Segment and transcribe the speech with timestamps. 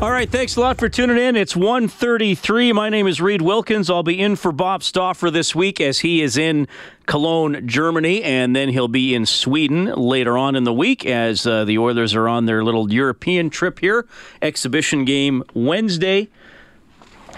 [0.00, 1.34] All right, thanks a lot for tuning in.
[1.34, 2.72] It's 1.33.
[2.72, 3.90] My name is Reed Wilkins.
[3.90, 6.68] I'll be in for Bob Stauffer this week as he is in
[7.06, 11.64] Cologne, Germany, and then he'll be in Sweden later on in the week as uh,
[11.64, 14.06] the Oilers are on their little European trip here.
[14.40, 16.28] Exhibition game Wednesday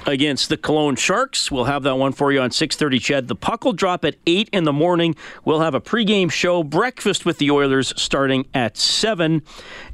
[0.07, 1.51] against the Cologne Sharks.
[1.51, 4.49] We'll have that one for you on 6:30 CHED, The puck will drop at 8
[4.53, 5.15] in the morning.
[5.45, 9.43] We'll have a pregame show, breakfast with the Oilers starting at 7,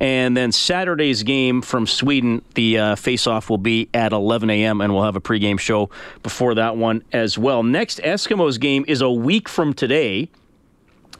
[0.00, 4.80] and then Saturday's game from Sweden, the uh, face-off will be at 11 a.m.
[4.80, 5.90] and we'll have a pregame show
[6.22, 7.62] before that one as well.
[7.62, 10.30] Next Eskimos game is a week from today.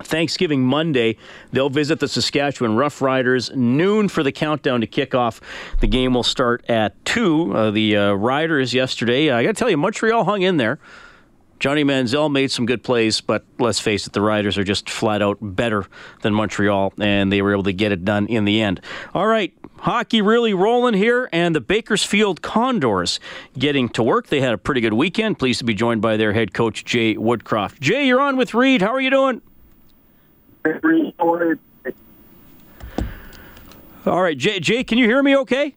[0.03, 1.17] Thanksgiving Monday,
[1.53, 5.41] they'll visit the Saskatchewan Roughriders noon for the countdown to kickoff.
[5.81, 7.55] The game will start at two.
[7.55, 10.79] Uh, the uh, Riders yesterday, I got to tell you, Montreal hung in there.
[11.59, 15.23] Johnny Manziel made some good plays, but let's face it, the Riders are just flat
[15.23, 15.87] out better
[16.21, 18.83] than Montreal, and they were able to get it done in the end.
[19.15, 23.21] All right, hockey really rolling here, and the Bakersfield Condors
[23.59, 24.27] getting to work.
[24.27, 25.39] They had a pretty good weekend.
[25.39, 27.81] Pleased to be joined by their head coach, Jay Woodcroft.
[27.81, 28.83] Jay, you're on with Reed.
[28.83, 29.41] How are you doing?
[34.07, 35.75] All right, Jay, Jay, can you hear me okay?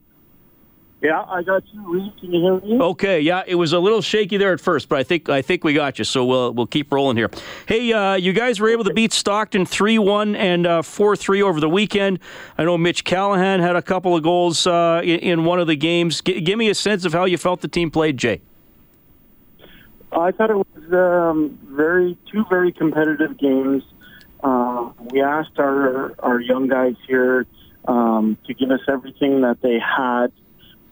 [1.01, 1.93] Yeah, I got you.
[1.93, 2.83] Reed, can you hear me?
[2.83, 5.63] Okay, yeah, it was a little shaky there at first, but I think I think
[5.63, 6.03] we got you.
[6.03, 7.31] So we'll we'll keep rolling here.
[7.67, 11.41] Hey, uh, you guys were able to beat Stockton three one and uh, four three
[11.41, 12.19] over the weekend.
[12.57, 15.77] I know Mitch Callahan had a couple of goals uh, in, in, one of the
[15.77, 16.21] games.
[16.21, 18.41] G- give me a sense of how you felt the team played, Jay.
[20.11, 23.83] I thought it was um, very two very competitive games.
[24.43, 27.45] Uh, we asked our our young guys here
[27.85, 30.31] um, to give us everything that they had.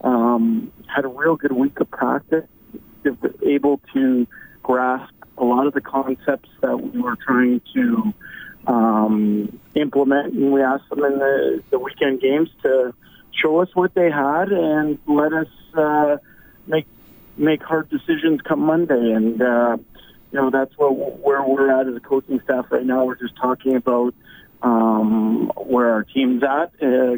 [0.00, 2.46] Um, had a real good week of practice.
[3.42, 4.26] Able to
[4.62, 8.12] grasp a lot of the concepts that we were trying to
[8.66, 12.94] um, implement, and we asked them in the, the weekend games to
[13.32, 16.16] show us what they had and let us uh,
[16.66, 16.86] make
[17.36, 19.12] make hard decisions come Monday.
[19.12, 19.78] And uh,
[20.32, 23.04] you know that's what where we're at as a coaching staff right now.
[23.04, 24.14] We're just talking about
[24.62, 27.16] um, where our team's at uh,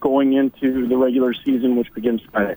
[0.00, 2.56] going into the regular season, which begins Friday.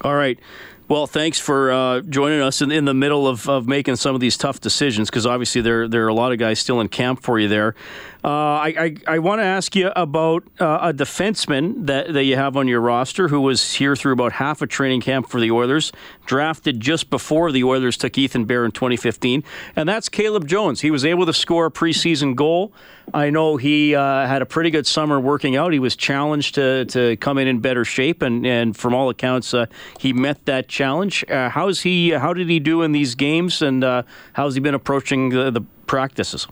[0.00, 0.38] All right.
[0.86, 4.20] Well, thanks for uh, joining us in, in the middle of, of making some of
[4.20, 7.22] these tough decisions because obviously there there are a lot of guys still in camp
[7.22, 7.74] for you there.
[8.22, 12.36] Uh, I I, I want to ask you about uh, a defenseman that, that you
[12.36, 15.50] have on your roster who was here through about half a training camp for the
[15.50, 15.90] Oilers,
[16.26, 19.42] drafted just before the Oilers took Ethan Bear in 2015,
[19.76, 20.82] and that's Caleb Jones.
[20.82, 22.74] He was able to score a preseason goal.
[23.12, 25.72] I know he uh, had a pretty good summer working out.
[25.72, 29.52] He was challenged to, to come in in better shape, and, and from all accounts,
[29.52, 29.66] uh,
[29.98, 31.24] he met that challenge.
[31.30, 32.10] Uh, how's he?
[32.10, 34.02] How did he do in these games, and uh,
[34.34, 36.46] how's he been approaching the, the practices?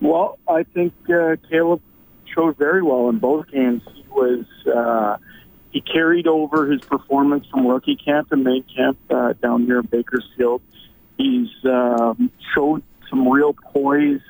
[0.00, 1.80] Well, I think uh, Caleb
[2.34, 3.82] showed very well in both games.
[3.94, 5.18] He was uh,
[5.70, 10.62] he carried over his performance from rookie camp and main camp uh, down in Bakersfield.
[11.18, 14.20] He's um, showed some real poise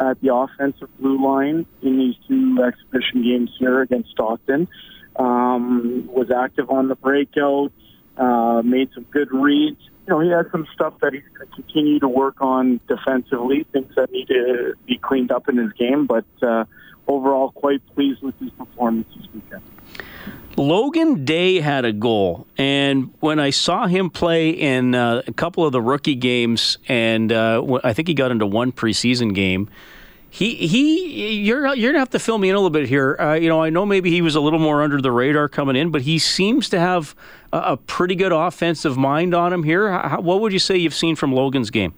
[0.00, 4.68] at the offensive blue line in these two exhibition games here against Stockton.
[5.16, 7.70] Um, was active on the breakout,
[8.16, 9.80] uh, made some good reads.
[10.06, 13.66] You know, he had some stuff that he's going to continue to work on defensively,
[13.72, 16.06] things that need to be cleaned up in his game.
[16.06, 16.64] But uh,
[17.08, 19.62] overall, quite pleased with his performance this weekend.
[20.56, 25.66] Logan Day had a goal, and when I saw him play in uh, a couple
[25.66, 29.68] of the rookie games, and uh, I think he got into one preseason game.
[30.34, 33.16] He he, you're you're gonna have to fill me in a little bit here.
[33.20, 35.76] Uh, you know, I know maybe he was a little more under the radar coming
[35.76, 37.14] in, but he seems to have
[37.52, 39.92] a, a pretty good offensive mind on him here.
[39.92, 41.94] How, what would you say you've seen from Logan's game?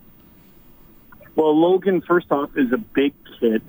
[1.35, 3.63] Well, Logan, first off, is a big kid.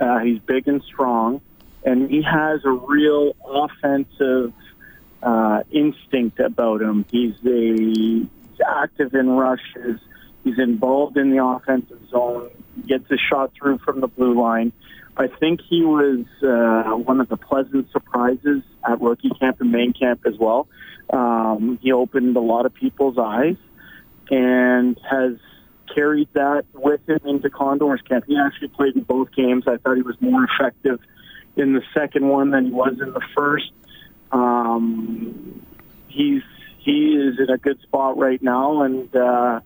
[0.00, 1.42] Uh, he's big and strong
[1.84, 4.52] and he has a real offensive
[5.22, 7.04] uh, instinct about him.
[7.10, 8.26] He's a he's
[8.66, 10.00] active in rushes.
[10.42, 12.50] He's involved in the offensive zone.
[12.86, 14.72] Gets a shot through from the blue line.
[15.16, 19.92] I think he was uh, one of the pleasant surprises at rookie camp and main
[19.92, 20.66] camp as well.
[21.10, 23.56] Um, he opened a lot of people's eyes
[24.30, 25.34] and has
[25.94, 28.24] carried that with him into Condors camp.
[28.26, 29.64] He actually played in both games.
[29.66, 30.98] I thought he was more effective
[31.56, 33.70] in the second one than he was in the first.
[34.32, 35.64] Um,
[36.08, 36.42] he's
[36.78, 39.60] he is in a good spot right now, and uh,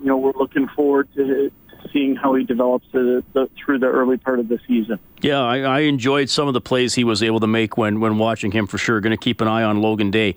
[0.00, 1.50] you know we're looking forward to
[1.92, 4.98] seeing how he develops the, the, through the early part of the season.
[5.20, 8.18] Yeah, I, I, enjoyed some of the plays he was able to make when when
[8.18, 9.00] watching him for sure.
[9.00, 10.36] Going to keep an eye on Logan Day.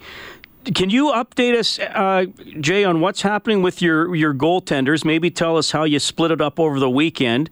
[0.65, 2.25] Can you update us, uh,
[2.59, 5.03] Jay, on what's happening with your your goaltenders?
[5.03, 7.49] Maybe tell us how you split it up over the weekend.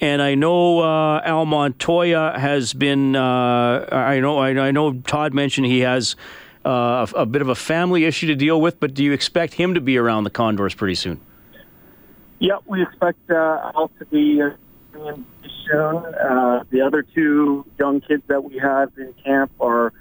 [0.00, 3.16] And I know uh, Al Montoya has been.
[3.16, 4.38] Uh, I know.
[4.38, 4.94] I know.
[4.94, 6.16] Todd mentioned he has
[6.64, 8.80] uh, a, a, bit of a family issue to deal with.
[8.80, 11.20] But do you expect him to be around the Condors pretty soon?
[12.40, 14.48] Yeah, we expect uh, Al to be uh,
[14.94, 15.96] soon.
[16.06, 19.92] Uh, the other two young kids that we have in camp are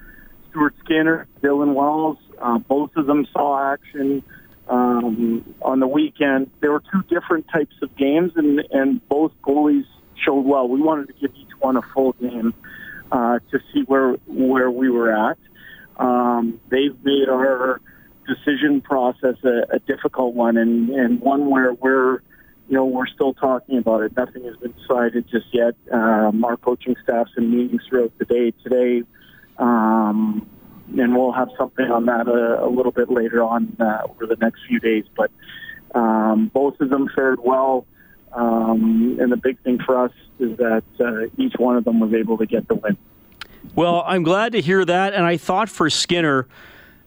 [0.49, 2.17] Stuart Skinner, Dylan Wells.
[2.41, 4.23] Uh, both of them saw action
[4.69, 6.49] um, on the weekend.
[6.61, 9.85] There were two different types of games, and, and both goalies
[10.25, 10.69] showed well.
[10.69, 12.53] We wanted to give each one a full game
[13.11, 15.37] uh, to see where where we were at.
[15.97, 17.81] Um, they've made our
[18.25, 22.21] decision process a, a difficult one, and, and one where we're
[22.69, 24.15] you know, we're still talking about it.
[24.15, 25.73] Nothing has been decided just yet.
[25.91, 29.03] Um, our coaching staff's in meetings throughout the day today.
[29.57, 30.47] Um,
[30.95, 34.37] and we'll have something on that a, a little bit later on uh, over the
[34.39, 35.05] next few days.
[35.17, 35.31] But
[35.95, 37.87] um, both of them fared well,
[38.33, 42.13] um, and the big thing for us is that uh, each one of them was
[42.13, 42.97] able to get the win.
[43.73, 46.47] Well, I'm glad to hear that, and I thought for Skinner.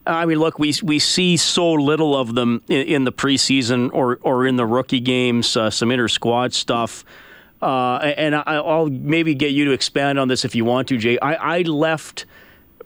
[0.07, 4.19] I mean, look, we we see so little of them in, in the preseason or
[4.23, 7.05] or in the rookie games, uh, some inter squad stuff.
[7.61, 10.97] Uh, and I, will maybe get you to expand on this if you want to,
[10.97, 11.17] Jay.
[11.21, 12.27] I, I left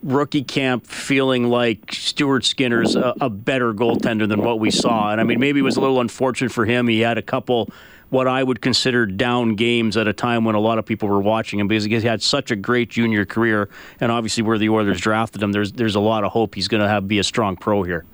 [0.03, 5.11] rookie camp feeling like Stuart Skinner's a, a, better goaltender than what we saw.
[5.11, 6.89] And I mean, maybe it was a little unfortunate for him.
[6.89, 7.71] He had a couple
[8.11, 11.21] what I would consider down games at a time when a lot of people were
[11.21, 13.69] watching him because he had such a great junior career,
[14.01, 16.83] and obviously where the Oilers drafted him, there's there's a lot of hope he's going
[16.83, 18.05] to have be a strong pro here.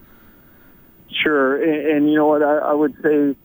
[1.22, 3.36] Sure, and, and you know what I, I would say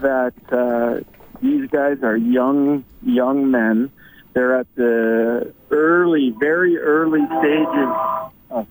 [0.00, 1.04] that uh,
[1.42, 3.90] these guys are young young men
[4.34, 8.64] they're at the early, very early stages, uh,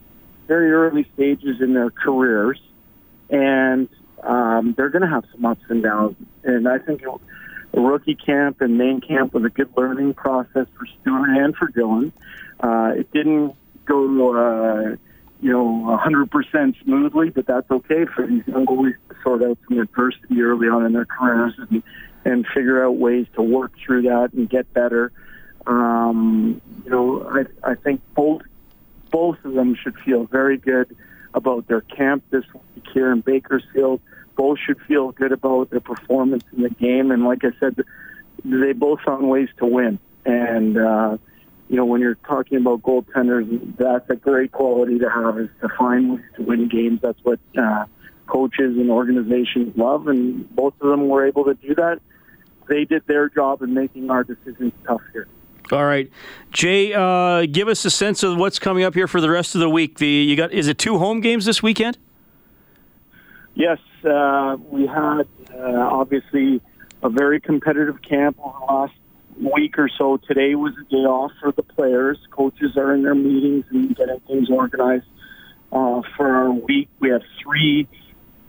[0.45, 2.59] very early stages in their careers,
[3.29, 3.87] and
[4.25, 6.15] um, they're going to have some ups and downs.
[6.43, 7.03] And I think
[7.73, 12.11] rookie camp and main camp was a good learning process for Stuart and for Dylan.
[12.59, 13.55] Uh, it didn't
[13.85, 14.95] go, uh,
[15.41, 19.79] you know, 100% smoothly, but that's okay for these young boys to sort out some
[19.79, 21.83] adversity early on in their careers and,
[22.23, 25.11] and figure out ways to work through that and get better.
[25.65, 28.41] Um, you know, I, I think both
[29.09, 30.95] both of them should feel very good
[31.33, 34.01] about their camp this week here in Bakersfield.
[34.35, 37.77] Both should feel good about their performance in the game, and like I said,
[38.43, 39.99] they both found ways to win.
[40.25, 41.17] And uh,
[41.69, 45.69] you know, when you're talking about goaltenders, that's a great quality to have is to
[45.77, 46.99] find ways to win games.
[47.01, 47.85] That's what uh,
[48.27, 51.99] coaches and organizations love, and both of them were able to do that.
[52.67, 55.27] They did their job in making our decisions tough here.
[55.71, 56.11] All right,
[56.51, 59.61] Jay, uh, give us a sense of what's coming up here for the rest of
[59.61, 59.97] the week.
[59.97, 61.97] The you got is it two home games this weekend?
[63.55, 66.61] Yes, uh, we had uh, obviously
[67.01, 68.93] a very competitive camp over the last
[69.39, 70.17] week or so.
[70.17, 72.17] Today was a day off for the players.
[72.31, 75.05] Coaches are in their meetings and getting things organized
[75.71, 76.89] uh, for our week.
[76.99, 77.87] We have three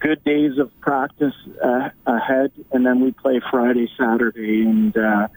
[0.00, 5.28] good days of practice uh, ahead, and then we play Friday, Saturday, and uh,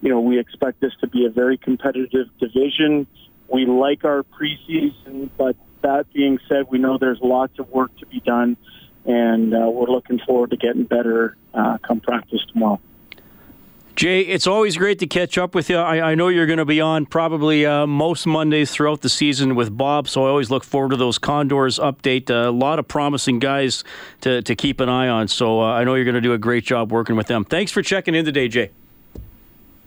[0.00, 3.06] you know, we expect this to be a very competitive division.
[3.48, 8.06] We like our preseason, but that being said, we know there's lots of work to
[8.06, 8.56] be done,
[9.04, 12.80] and uh, we're looking forward to getting better uh, come practice tomorrow.
[13.96, 15.76] Jay, it's always great to catch up with you.
[15.76, 19.56] I, I know you're going to be on probably uh, most Mondays throughout the season
[19.56, 22.30] with Bob, so I always look forward to those Condors update.
[22.30, 23.84] Uh, a lot of promising guys
[24.22, 26.38] to, to keep an eye on, so uh, I know you're going to do a
[26.38, 27.44] great job working with them.
[27.44, 28.70] Thanks for checking in today, Jay.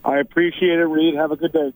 [0.04, 1.14] I appreciate it, Reed.
[1.14, 1.72] Have a good day.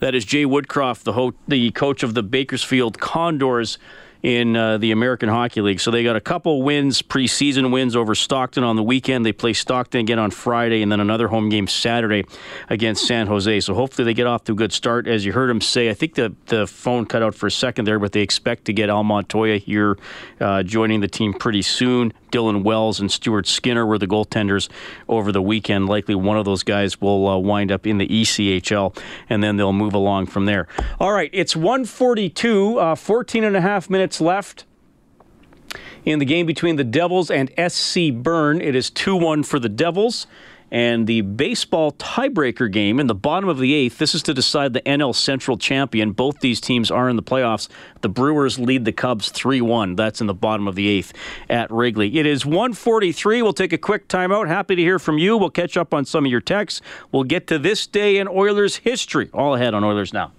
[0.00, 3.78] That is Jay Woodcroft, the, ho- the coach of the Bakersfield Condors
[4.22, 5.80] in uh, the American Hockey League.
[5.80, 9.24] So they got a couple wins, preseason wins over Stockton on the weekend.
[9.24, 12.24] They play Stockton again on Friday, and then another home game Saturday
[12.68, 13.60] against San Jose.
[13.60, 15.06] So hopefully they get off to a good start.
[15.06, 17.86] As you heard him say, I think the the phone cut out for a second
[17.86, 19.96] there, but they expect to get Al Montoya here
[20.40, 22.12] uh, joining the team pretty soon.
[22.30, 24.68] Dylan Wells and Stuart Skinner were the goaltenders
[25.08, 25.88] over the weekend.
[25.88, 28.96] Likely one of those guys will uh, wind up in the ECHL,
[29.28, 30.68] and then they'll move along from there.
[31.00, 34.64] All right, it's 142, uh, 14 and a half minutes left
[36.04, 38.60] in the game between the Devils and SC Bern.
[38.62, 40.26] It is 2 1 for the Devils.
[40.72, 44.72] And the baseball tiebreaker game in the bottom of the eighth, this is to decide
[44.72, 46.12] the NL Central champion.
[46.12, 47.68] Both these teams are in the playoffs.
[48.02, 49.96] The Brewers lead the Cubs 3 1.
[49.96, 51.12] That's in the bottom of the eighth
[51.48, 52.18] at Wrigley.
[52.18, 53.42] It is 143.
[53.42, 54.46] We'll take a quick timeout.
[54.46, 55.36] Happy to hear from you.
[55.36, 56.80] We'll catch up on some of your texts.
[57.10, 59.28] We'll get to this day in Oilers history.
[59.34, 60.32] All ahead on Oilers Now.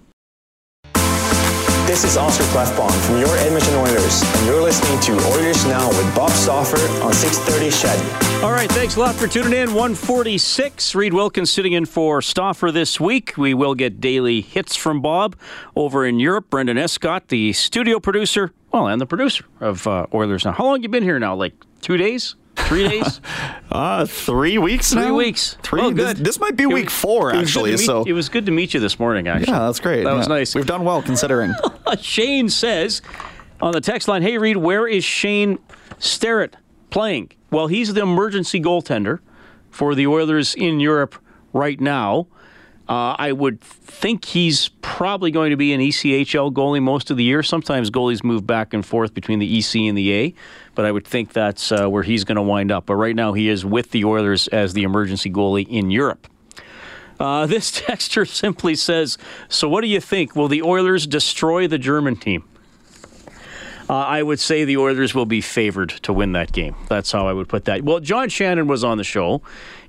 [1.86, 6.14] This is Oscar Klefbom from your Edmonton Oilers, and you're listening to Oilers Now with
[6.14, 8.42] Bob Stauffer on 630 CHED.
[8.44, 9.74] All right, thanks a lot for tuning in.
[9.74, 10.94] 146.
[10.94, 13.36] Reed Wilkins sitting in for Stauffer this week.
[13.36, 15.36] We will get daily hits from Bob
[15.74, 16.48] over in Europe.
[16.50, 20.52] Brendan Escott, the studio producer, well, and the producer of uh, Oilers Now.
[20.52, 21.34] How long you been here now?
[21.34, 22.36] Like two days?
[22.68, 23.20] Three days?
[23.72, 25.16] uh, three weeks three now?
[25.16, 25.56] weeks.
[25.62, 25.82] Three.
[25.82, 26.16] Oh, good.
[26.16, 27.76] This, this might be week four, actually.
[27.76, 29.28] so it was good to meet you this morning.
[29.28, 30.04] Actually, yeah, that's great.
[30.04, 30.16] That yeah.
[30.16, 30.54] was nice.
[30.54, 31.52] We've done well considering.
[32.00, 33.02] Shane says
[33.60, 35.58] on the text line, "Hey Reed, where is Shane
[35.98, 36.56] Starrett
[36.90, 39.20] playing?" Well, he's the emergency goaltender
[39.70, 41.16] for the Oilers in Europe
[41.52, 42.26] right now.
[42.88, 47.24] Uh, I would think he's probably going to be an ECHL goalie most of the
[47.24, 47.42] year.
[47.42, 50.34] Sometimes goalies move back and forth between the EC and the A,
[50.74, 52.86] but I would think that's uh, where he's going to wind up.
[52.86, 56.26] But right now, he is with the Oilers as the emergency goalie in Europe.
[57.20, 59.16] Uh, this texter simply says,
[59.48, 60.34] "So what do you think?
[60.34, 62.44] Will the Oilers destroy the German team?"
[63.92, 66.74] Uh, I would say the Oilers will be favored to win that game.
[66.88, 67.82] That's how I would put that.
[67.82, 69.42] Well, John Shannon was on the show,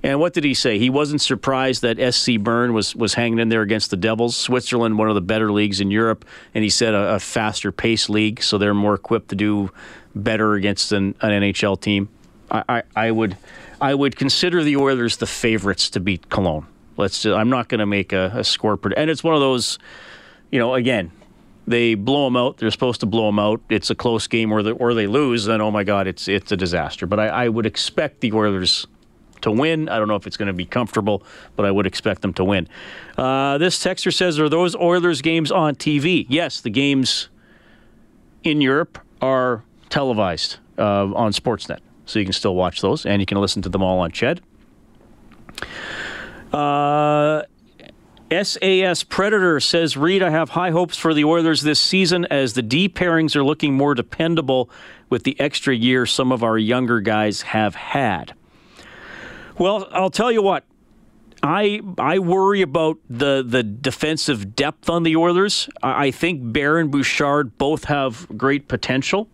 [0.04, 0.78] and what did he say?
[0.78, 4.36] He wasn't surprised that SC Bern was was hanging in there against the Devils.
[4.36, 8.10] Switzerland, one of the better leagues in Europe, and he said a, a faster pace
[8.10, 9.72] league, so they're more equipped to do
[10.14, 12.10] better against an, an NHL team.
[12.52, 13.38] I, I, I would
[13.80, 16.68] I would consider the Oilers the favorites to beat Cologne.
[16.98, 17.22] Let's.
[17.22, 19.80] Just, I'm not going to make a, a score, prediction, and it's one of those.
[20.52, 21.14] You know, again,
[21.68, 22.58] they blow them out.
[22.58, 23.62] They're supposed to blow them out.
[23.70, 25.46] It's a close game, or, the, or they lose.
[25.46, 27.06] Then oh my God, it's it's a disaster.
[27.06, 28.88] But I, I would expect the Oilers
[29.42, 29.90] to win.
[29.90, 31.24] I don't know if it's going to be comfortable,
[31.56, 32.68] but I would expect them to win.
[33.18, 37.30] Uh, this texter says, "Are those Oilers games on TV?" Yes, the games
[38.44, 43.26] in Europe are televised uh, on Sportsnet, so you can still watch those, and you
[43.26, 44.40] can listen to them all on Ched.
[46.52, 47.44] Uh,
[48.42, 52.62] SAS Predator says, Reed, I have high hopes for the Oilers this season as the
[52.62, 54.70] D pairings are looking more dependable
[55.10, 58.34] with the extra year some of our younger guys have had.
[59.58, 60.64] Well, I'll tell you what.
[61.44, 65.70] I I worry about the the defensive depth on the Oilers.
[65.82, 69.30] I, I think Bear and Bouchard both have great potential.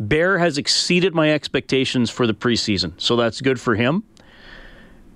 [0.00, 4.04] Bear has exceeded my expectations for the preseason, so that's good for him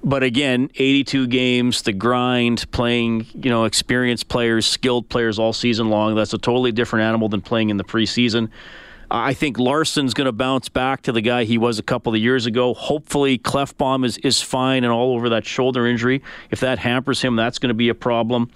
[0.05, 5.89] but again, 82 games, the grind, playing, you know, experienced players, skilled players all season
[5.89, 6.15] long.
[6.15, 8.51] That's a totally different animal than playing in the preseason.
[9.11, 12.21] I think Larsson's going to bounce back to the guy he was a couple of
[12.21, 12.75] years ago.
[12.75, 16.23] Hopefully, Klefbom is, is fine and all over that shoulder injury.
[16.51, 18.51] If that hampers him, that's going to be a problem.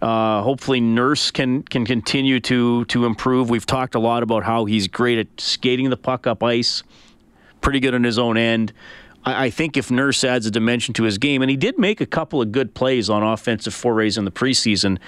[0.00, 3.50] Uh, hopefully, Nurse can can continue to to improve.
[3.50, 6.84] We've talked a lot about how he's great at skating the puck up ice,
[7.60, 8.72] pretty good on his own end.
[9.24, 12.06] I think if Nurse adds a dimension to his game, and he did make a
[12.06, 14.98] couple of good plays on offensive forays in the preseason,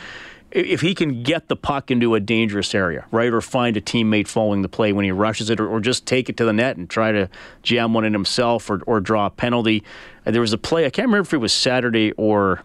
[0.51, 4.27] if he can get the puck into a dangerous area, right, or find a teammate
[4.27, 6.77] following the play when he rushes it, or, or just take it to the net
[6.77, 7.29] and try to
[7.63, 9.85] jam one in himself or, or draw a penalty.
[10.27, 12.63] And there was a play, I can't remember if it was Saturday or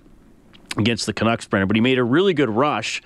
[0.77, 3.01] against the Canucks, Brennan, but he made a really good rush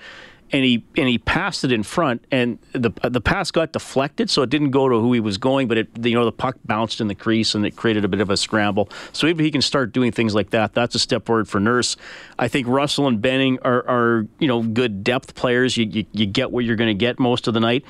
[0.52, 4.42] and he and he passed it in front, and the the pass got deflected, so
[4.42, 7.00] it didn't go to who he was going, but it you know the puck bounced
[7.00, 8.88] in the crease and it created a bit of a scramble.
[9.12, 11.96] So if he can start doing things like that, that's a step forward for Nurse.
[12.38, 15.76] I think Russell and Benning are, are you know good depth players.
[15.76, 17.84] You you, you get what you're going to get most of the night.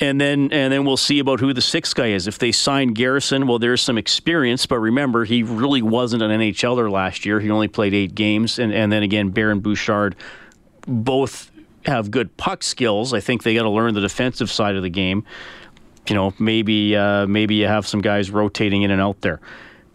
[0.00, 2.26] And then and then we'll see about who the sixth guy is.
[2.26, 6.90] If they sign Garrison, well, there's some experience, but remember, he really wasn't an NHLer
[6.90, 7.38] last year.
[7.38, 10.16] He only played eight games, and, and then again, Baron Bouchard,
[10.86, 11.51] both
[11.84, 13.12] have good puck skills.
[13.12, 15.24] I think they got to learn the defensive side of the game.
[16.08, 19.40] You know, maybe uh, maybe you have some guys rotating in and out there.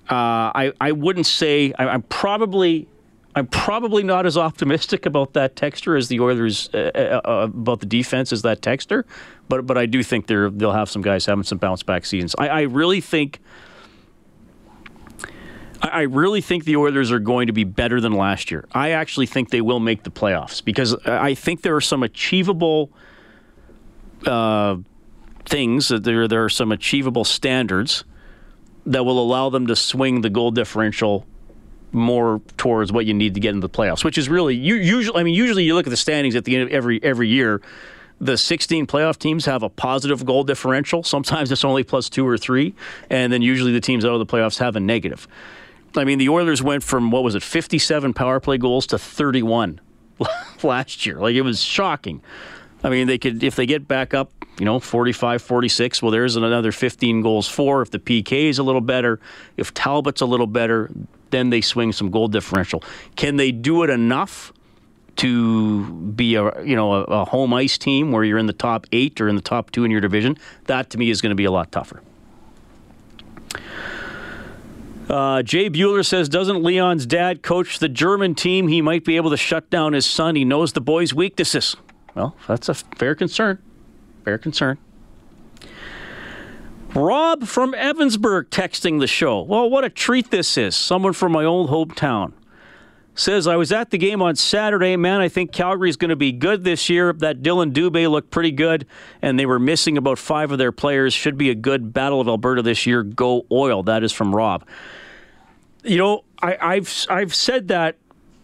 [0.09, 2.87] Uh, I I wouldn't say I, am probably
[3.35, 7.81] I'm probably not as optimistic about that texture as the Oilers uh, uh, uh, about
[7.81, 9.05] the defense as that texture,
[9.49, 12.35] but but I do think they're they'll have some guys having some bounce back seasons.
[12.39, 13.39] I, I really think
[15.87, 18.65] I really think the Oilers are going to be better than last year.
[18.71, 22.91] I actually think they will make the playoffs because I think there are some achievable
[24.25, 24.77] uh,
[25.45, 25.89] things.
[25.89, 28.03] There, there are some achievable standards
[28.85, 31.25] that will allow them to swing the goal differential
[31.91, 34.03] more towards what you need to get into the playoffs.
[34.03, 35.19] Which is really usually.
[35.19, 37.61] I mean, usually you look at the standings at the end of every every year.
[38.19, 41.03] The 16 playoff teams have a positive goal differential.
[41.03, 42.73] Sometimes it's only plus two or three,
[43.11, 45.27] and then usually the teams out of the playoffs have a negative
[45.95, 49.79] I mean, the Oilers went from what was it, 57 power play goals to 31
[50.63, 51.17] last year.
[51.17, 52.21] Like it was shocking.
[52.83, 56.01] I mean, they could if they get back up, you know, 45, 46.
[56.01, 57.81] Well, there's another 15 goals for.
[57.81, 59.19] If the PK is a little better,
[59.57, 60.91] if Talbot's a little better,
[61.31, 62.83] then they swing some goal differential.
[63.15, 64.53] Can they do it enough
[65.17, 68.85] to be a you know a, a home ice team where you're in the top
[68.91, 70.37] eight or in the top two in your division?
[70.65, 72.01] That to me is going to be a lot tougher.
[75.09, 78.67] Uh, Jay Bueller says, doesn't Leon's dad coach the German team?
[78.67, 80.35] He might be able to shut down his son.
[80.35, 81.77] He knows the boy's weaknesses.
[82.13, 83.59] Well, that's a fair concern.
[84.25, 84.77] Fair concern.
[86.93, 89.41] Rob from Evansburg texting the show.
[89.41, 90.75] Well, what a treat this is.
[90.75, 92.33] Someone from my old hometown
[93.19, 94.95] says, I was at the game on Saturday.
[94.95, 97.13] Man, I think Calgary's going to be good this year.
[97.13, 98.85] That Dillon Dubé looked pretty good,
[99.21, 101.13] and they were missing about five of their players.
[101.13, 103.03] Should be a good Battle of Alberta this year.
[103.03, 103.83] Go Oil.
[103.83, 104.65] That is from Rob.
[105.83, 107.97] You know, I, I've I've said that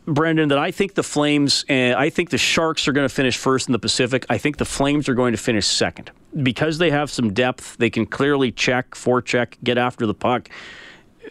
[0.05, 3.37] Brendan, that I think the Flames and I think the Sharks are going to finish
[3.37, 4.25] first in the Pacific.
[4.29, 6.11] I think the Flames are going to finish second
[6.41, 7.77] because they have some depth.
[7.77, 10.49] They can clearly check, forecheck, get after the puck.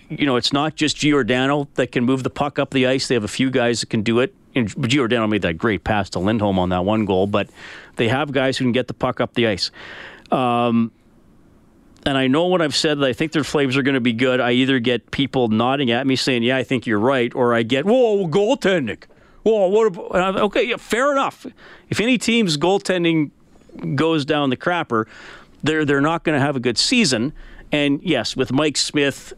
[0.09, 3.09] You know, it's not just Giordano that can move the puck up the ice.
[3.09, 4.35] They have a few guys that can do it.
[4.55, 7.49] And Giordano made that great pass to Lindholm on that one goal, but
[7.97, 9.71] they have guys who can get the puck up the ice.
[10.31, 10.93] Um,
[12.05, 14.13] and I know what I've said that I think their Flames are going to be
[14.13, 14.41] good.
[14.41, 17.63] I either get people nodding at me saying, "Yeah, I think you're right," or I
[17.63, 19.05] get, "Whoa, goaltending."
[19.45, 19.87] Whoa, what?
[19.87, 21.47] About, okay, yeah, fair enough.
[21.89, 23.31] If any team's goaltending
[23.95, 25.07] goes down the crapper,
[25.63, 27.33] they're they're not going to have a good season.
[27.71, 29.33] And yes, with Mike Smith,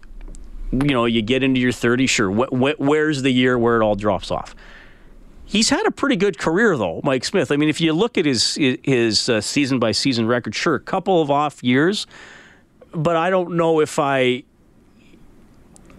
[0.73, 2.31] you know, you get into your 30s, sure.
[2.31, 4.55] Wh- wh- where's the year where it all drops off?
[5.45, 7.53] He's had a pretty good career, though, Mike Smith.
[7.53, 10.81] I mean, if you look at his his uh, season by season record, sure, a
[10.81, 12.07] couple of off years
[12.95, 14.45] but I don't know if I,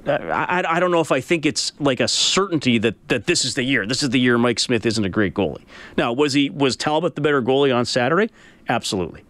[0.07, 0.63] I.
[0.67, 3.63] I, don't know if I think it's like a certainty that, that this is the
[3.63, 3.85] year.
[3.85, 5.63] This is the year Mike Smith isn't a great goalie.
[5.97, 8.31] Now, was he was Talbot the better goalie on Saturday?
[8.69, 9.23] Absolutely.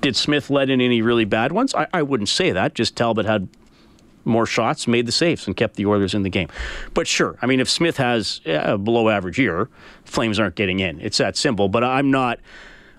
[0.00, 1.74] Did Smith let in any really bad ones?
[1.74, 2.74] I, I wouldn't say that.
[2.74, 3.48] Just Talbot had
[4.24, 6.48] more shots, made the saves, and kept the Oilers in the game.
[6.94, 9.68] But sure, I mean, if Smith has uh, a below average year,
[10.04, 11.00] Flames aren't getting in.
[11.00, 11.68] It's that simple.
[11.68, 12.40] But I'm not.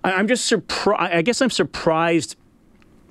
[0.03, 1.13] I'm just surprised.
[1.13, 2.35] I guess I'm surprised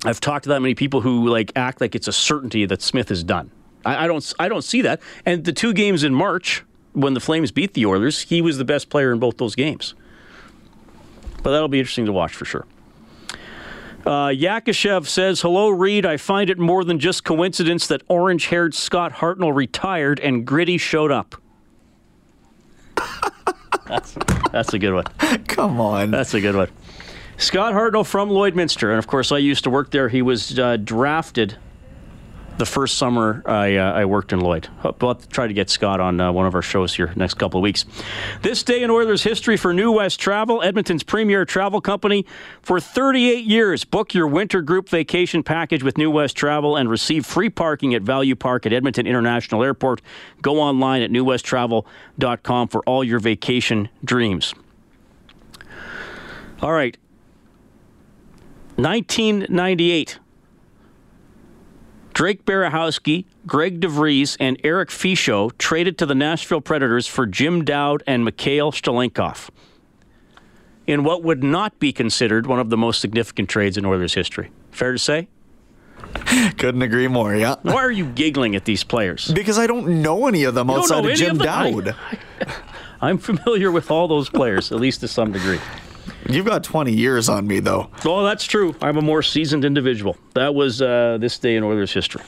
[0.03, 3.11] I've talked to that many people who like act like it's a certainty that Smith
[3.11, 3.51] is done.
[3.85, 5.01] I, I don't I don't see that.
[5.25, 8.65] And the two games in March when the Flames beat the Oilers, he was the
[8.65, 9.93] best player in both those games.
[11.43, 12.65] But that'll be interesting to watch for sure.
[14.05, 16.05] Uh, Yakashev says, Hello, Reed.
[16.05, 20.77] I find it more than just coincidence that orange haired Scott Hartnell retired and Gritty
[20.77, 21.35] showed up.
[23.87, 24.17] that's,
[24.51, 25.05] that's a good one.
[25.47, 26.11] Come on.
[26.11, 26.69] That's a good one.
[27.37, 30.09] Scott Hartnell from Lloydminster, and of course, I used to work there.
[30.09, 31.57] He was uh, drafted
[32.57, 34.67] the first summer I, uh, I worked in Lloyd.
[34.99, 37.63] We'll try to get Scott on uh, one of our shows here next couple of
[37.63, 37.85] weeks.
[38.41, 42.25] This day in Oilers history for New West Travel, Edmonton's premier travel company.
[42.61, 47.25] For 38 years, book your winter group vacation package with New West Travel and receive
[47.25, 50.01] free parking at Value Park at Edmonton International Airport.
[50.41, 54.53] Go online at newwesttravel.com for all your vacation dreams.
[56.61, 56.97] All right.
[58.75, 60.19] 1998.
[62.21, 68.03] Drake Berehowsky, Greg DeVries, and Eric Fichaud traded to the Nashville Predators for Jim Dowd
[68.05, 69.49] and Mikhail Shtalenkov
[70.85, 74.51] in what would not be considered one of the most significant trades in Oilers history.
[74.69, 75.29] Fair to say?
[76.59, 77.55] Couldn't agree more, yeah.
[77.63, 79.31] Why are you giggling at these players?
[79.31, 81.43] Because I don't know any of them You outside of Jim of?
[81.43, 81.95] Dowd.
[82.11, 82.17] I,
[83.01, 85.59] I'm familiar with all those players, at least to some degree.
[86.29, 87.89] You've got 20 years on me, though.
[88.05, 88.75] Well, that's true.
[88.81, 90.17] I'm a more seasoned individual.
[90.33, 92.23] That was uh, this day in Oilers history.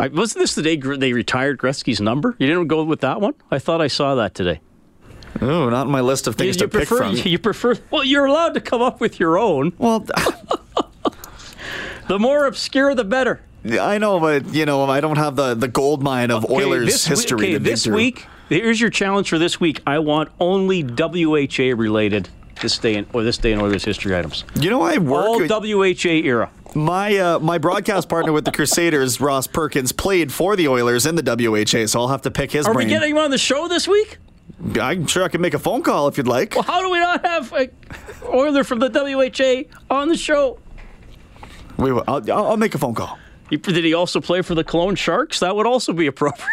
[0.00, 2.36] I, wasn't this the day they retired Gretzky's number?
[2.38, 3.34] You didn't go with that one?
[3.50, 4.60] I thought I saw that today.
[5.40, 7.16] Oh, not on my list of things you, you to pick prefer, from.
[7.30, 7.74] You prefer?
[7.90, 9.72] Well, you're allowed to come up with your own.
[9.78, 10.06] Well,
[12.08, 13.40] The more obscure, the better.
[13.70, 17.06] I know, but you know, I don't have the, the gold mine of Oilers this
[17.06, 19.80] history okay, this week, here's your challenge for this week.
[19.86, 22.28] I want only WHA related
[22.60, 24.44] this day in, or this day in Oilers history items.
[24.58, 25.50] You know, I work.
[25.50, 26.50] All WHA era.
[26.74, 31.14] my uh, my broadcast partner with the Crusaders, Ross Perkins, played for the Oilers in
[31.14, 32.88] the WHA, so I'll have to pick his Are brain.
[32.88, 34.18] we getting him on the show this week?
[34.80, 36.54] I'm sure I can make a phone call if you'd like.
[36.54, 37.68] Well, how do we not have a
[38.26, 40.58] Oiler from the WHA on the show?
[41.76, 42.02] We will.
[42.08, 43.18] I'll, I'll I'll make a phone call.
[43.50, 45.38] He- Did he also play for the Cologne Sharks?
[45.40, 46.48] That would also be appropriate.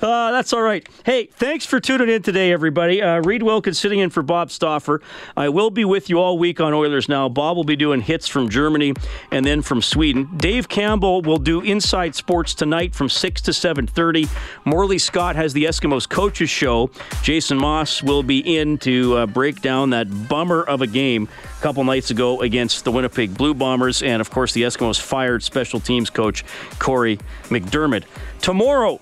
[0.00, 0.86] Uh, that's all right.
[1.04, 3.02] Hey, thanks for tuning in today, everybody.
[3.02, 5.02] Uh, Reed Wilkins sitting in for Bob Stauffer.
[5.36, 7.28] I will be with you all week on Oilers Now.
[7.28, 8.94] Bob will be doing hits from Germany
[9.32, 10.28] and then from Sweden.
[10.36, 14.28] Dave Campbell will do Inside Sports tonight from 6 to 7.30.
[14.64, 16.90] Morley Scott has the Eskimos Coaches Show.
[17.22, 21.62] Jason Moss will be in to uh, break down that bummer of a game a
[21.62, 24.02] couple nights ago against the Winnipeg Blue Bombers.
[24.02, 26.44] And, of course, the Eskimos fired special teams coach
[26.78, 28.04] Corey McDermott.
[28.40, 29.00] Tomorrow,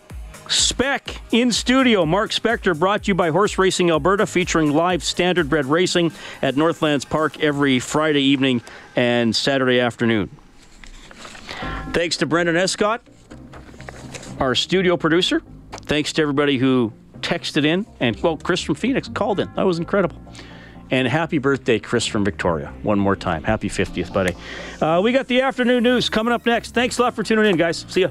[0.49, 2.07] Spec in studio.
[2.07, 7.05] Mark Spector brought to you by Horse Racing Alberta, featuring live standardbred racing at Northlands
[7.05, 8.63] Park every Friday evening
[8.95, 10.31] and Saturday afternoon.
[11.93, 13.03] Thanks to Brendan Escott,
[14.39, 15.43] our studio producer.
[15.73, 17.87] Thanks to everybody who texted in.
[18.01, 19.53] And, well, Chris from Phoenix called in.
[19.55, 20.17] That was incredible.
[20.91, 22.73] And happy birthday, Chris from Victoria.
[22.83, 23.43] One more time.
[23.43, 24.35] Happy 50th, buddy.
[24.81, 26.75] Uh, we got the afternoon news coming up next.
[26.75, 27.85] Thanks a lot for tuning in, guys.
[27.89, 28.11] See ya.